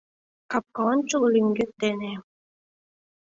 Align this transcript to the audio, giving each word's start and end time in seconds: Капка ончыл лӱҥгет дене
Капка 0.51 0.79
ончыл 0.91 1.23
лӱҥгет 1.33 1.71
дене 1.83 2.13